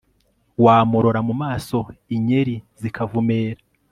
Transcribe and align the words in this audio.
wamurora 0.63 1.19
mu 1.27 1.33
maso 1.43 1.77
inyeri 2.15 2.55
zikavumera 2.81 3.61